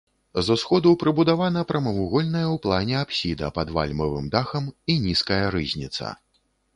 [0.45, 6.09] З усходу прыбудавана прамавугольная ў плане апсіда пад вальмавым дахам і нізкая рызніца.